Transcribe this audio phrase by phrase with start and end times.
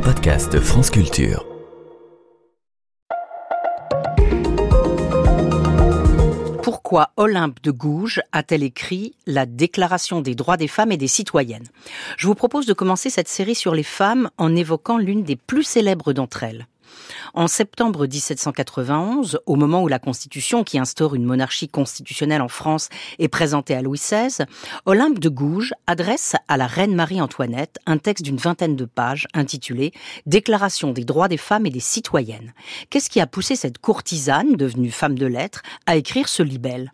[0.00, 1.44] podcast France Culture.
[6.62, 11.66] Pourquoi Olympe de Gouges a-t-elle écrit la Déclaration des droits des femmes et des citoyennes?
[12.16, 15.64] Je vous propose de commencer cette série sur les femmes en évoquant l'une des plus
[15.64, 16.66] célèbres d'entre elles.
[17.34, 22.88] En septembre 1791, au moment où la Constitution qui instaure une monarchie constitutionnelle en France
[23.18, 24.44] est présentée à Louis XVI,
[24.86, 29.92] Olympe de Gouges adresse à la reine Marie-Antoinette un texte d'une vingtaine de pages intitulé
[30.26, 32.54] Déclaration des droits des femmes et des citoyennes.
[32.90, 36.92] Qu'est-ce qui a poussé cette courtisane, devenue femme de lettres, à écrire ce libelle?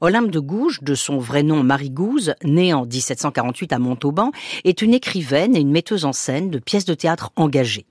[0.00, 4.30] Olympe de Gouges, de son vrai nom Marie Gouze, née en 1748 à Montauban,
[4.64, 7.86] est une écrivaine et une metteuse en scène de pièces de théâtre engagées.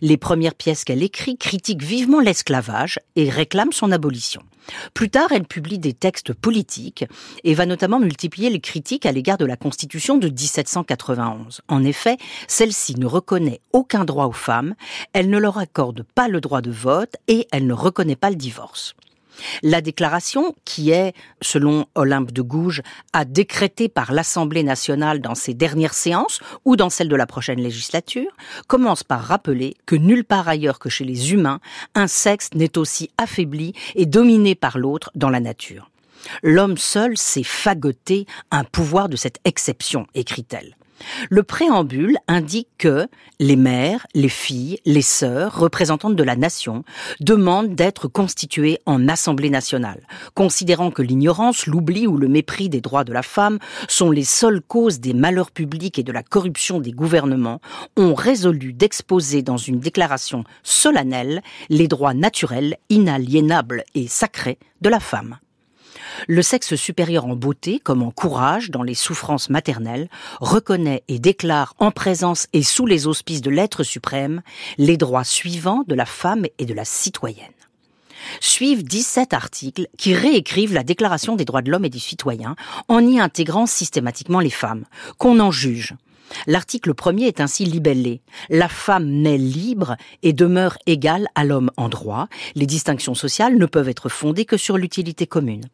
[0.00, 4.42] Les premières pièces qu'elle écrit critiquent vivement l'esclavage et réclament son abolition.
[4.94, 7.04] Plus tard, elle publie des textes politiques
[7.44, 11.62] et va notamment multiplier les critiques à l'égard de la Constitution de 1791.
[11.68, 14.74] En effet, celle-ci ne reconnaît aucun droit aux femmes,
[15.12, 18.36] elle ne leur accorde pas le droit de vote et elle ne reconnaît pas le
[18.36, 18.94] divorce.
[19.62, 25.54] La déclaration, qui est, selon Olympe de Gouges, à décréter par l'Assemblée nationale dans ses
[25.54, 28.30] dernières séances ou dans celle de la prochaine législature,
[28.66, 31.60] commence par rappeler que nulle part ailleurs que chez les humains,
[31.94, 35.90] un sexe n'est aussi affaibli et dominé par l'autre dans la nature.
[36.42, 40.76] L'homme seul sait fagoter un pouvoir de cette exception, écrit-elle.
[41.30, 43.08] Le préambule indique que
[43.40, 46.84] les mères, les filles, les sœurs, représentantes de la nation,
[47.20, 50.02] demandent d'être constituées en Assemblée nationale,
[50.34, 54.60] considérant que l'ignorance, l'oubli ou le mépris des droits de la femme sont les seules
[54.60, 57.60] causes des malheurs publics et de la corruption des gouvernements,
[57.96, 65.00] ont résolu d'exposer dans une déclaration solennelle les droits naturels, inaliénables et sacrés de la
[65.00, 65.38] femme.
[66.26, 70.08] Le sexe supérieur en beauté, comme en courage dans les souffrances maternelles,
[70.40, 74.42] reconnaît et déclare en présence et sous les auspices de l'être suprême
[74.78, 77.46] les droits suivants de la femme et de la citoyenne.
[78.40, 82.56] Suivent 17 articles qui réécrivent la Déclaration des droits de l'homme et du citoyen
[82.88, 84.84] en y intégrant systématiquement les femmes,
[85.18, 85.94] qu'on en juge,
[86.46, 88.20] L'article premier est ainsi libellé.
[88.50, 92.28] La femme naît libre et demeure égale à l'homme en droit.
[92.54, 95.64] Les distinctions sociales ne peuvent être fondées que sur l'utilité commune.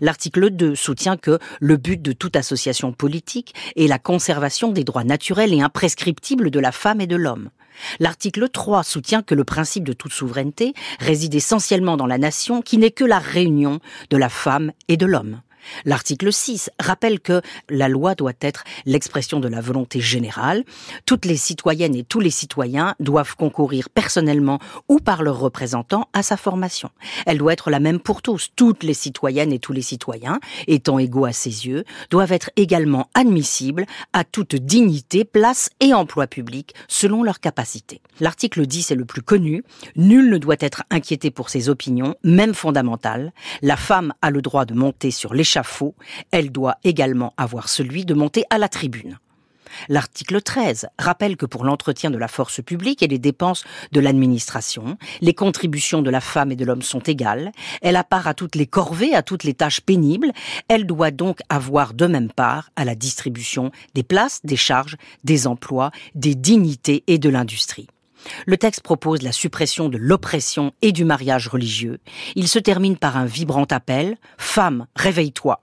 [0.00, 5.04] L'article 2 soutient que le but de toute association politique est la conservation des droits
[5.04, 7.50] naturels et imprescriptibles de la femme et de l'homme.
[7.98, 12.78] L'article 3 soutient que le principe de toute souveraineté réside essentiellement dans la nation qui
[12.78, 13.80] n'est que la réunion
[14.10, 15.40] de la femme et de l'homme.
[15.84, 20.64] L'article 6 rappelle que la loi doit être l'expression de la volonté générale.
[21.06, 24.58] Toutes les citoyennes et tous les citoyens doivent concourir personnellement
[24.88, 26.90] ou par leurs représentants à sa formation.
[27.26, 28.48] Elle doit être la même pour tous.
[28.56, 33.08] Toutes les citoyennes et tous les citoyens, étant égaux à ses yeux, doivent être également
[33.14, 38.00] admissibles à toute dignité, place et emploi public selon leurs capacités.
[38.20, 39.64] L'article 10 est le plus connu.
[39.96, 43.32] Nul ne doit être inquiété pour ses opinions, même fondamentales.
[43.62, 45.51] La femme a le droit de monter sur l'échelle
[46.30, 49.18] elle doit également avoir celui de monter à la tribune.
[49.88, 54.98] L'article 13 rappelle que pour l'entretien de la force publique et les dépenses de l'administration,
[55.20, 58.54] les contributions de la femme et de l'homme sont égales, elle a part à toutes
[58.54, 60.32] les corvées, à toutes les tâches pénibles,
[60.68, 65.46] elle doit donc avoir de même part à la distribution des places, des charges, des
[65.46, 67.88] emplois, des dignités et de l'industrie.
[68.46, 71.98] Le texte propose la suppression de l'oppression et du mariage religieux.
[72.34, 75.60] Il se termine par un vibrant appel Femme, réveille-toi.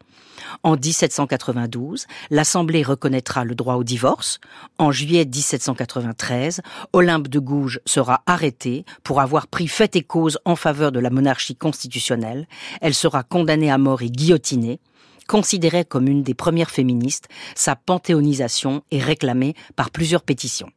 [0.63, 4.39] En 1792, l'Assemblée reconnaîtra le droit au divorce.
[4.77, 6.61] En juillet 1793,
[6.93, 11.09] Olympe de Gouges sera arrêtée pour avoir pris fait et cause en faveur de la
[11.09, 12.47] monarchie constitutionnelle.
[12.81, 14.79] Elle sera condamnée à mort et guillotinée.
[15.27, 20.71] Considérée comme une des premières féministes, sa panthéonisation est réclamée par plusieurs pétitions.